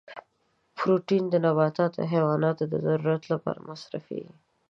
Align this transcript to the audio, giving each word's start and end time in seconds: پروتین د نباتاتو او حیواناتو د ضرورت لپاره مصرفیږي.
پروتین 0.77 1.23
د 1.29 1.35
نباتاتو 1.45 1.99
او 2.03 2.07
حیواناتو 2.13 2.63
د 2.71 2.73
ضرورت 2.85 3.23
لپاره 3.33 3.59
مصرفیږي. 3.69 4.35